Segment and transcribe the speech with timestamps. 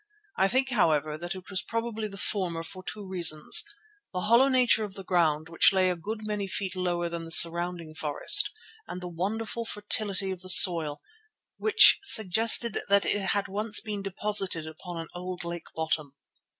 [0.35, 3.63] I think, however, that it was probably the former for two reasons:
[4.11, 7.31] the hollow nature of the ground, which lay a good many feet lower than the
[7.31, 8.49] surrounding forest,
[8.87, 11.03] and the wonderful fertility of the soil,
[11.57, 16.15] which suggested that it had once been deposited upon an old lake bottom.